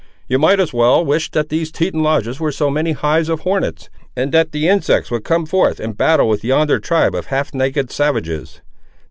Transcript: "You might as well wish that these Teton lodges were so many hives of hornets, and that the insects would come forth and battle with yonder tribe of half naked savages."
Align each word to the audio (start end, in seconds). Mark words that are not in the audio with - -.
"You 0.27 0.39
might 0.39 0.59
as 0.59 0.73
well 0.73 1.05
wish 1.05 1.29
that 1.29 1.49
these 1.49 1.71
Teton 1.71 2.01
lodges 2.01 2.39
were 2.39 2.51
so 2.51 2.71
many 2.71 2.93
hives 2.93 3.29
of 3.29 3.41
hornets, 3.41 3.91
and 4.15 4.31
that 4.31 4.51
the 4.51 4.67
insects 4.67 5.11
would 5.11 5.23
come 5.23 5.45
forth 5.45 5.79
and 5.79 5.95
battle 5.95 6.27
with 6.27 6.43
yonder 6.43 6.79
tribe 6.79 7.13
of 7.13 7.27
half 7.27 7.53
naked 7.53 7.91
savages." 7.91 8.61